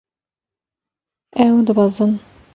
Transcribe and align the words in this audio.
Ew 1.45 1.55
dibezin. 1.67 2.11